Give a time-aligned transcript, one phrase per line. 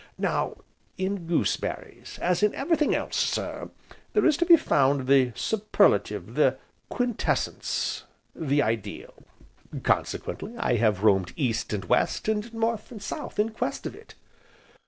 [0.17, 0.55] "Now,
[0.97, 3.69] in goose berries, as in everything else, sir,
[4.13, 6.57] there is to be found the superlative, the
[6.89, 9.13] quintessence, the ideal.
[9.83, 14.15] Consequently I have roamed East and West, and North and South, in quest of it."